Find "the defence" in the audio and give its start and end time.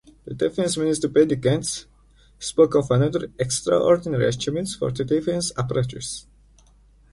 4.91-5.51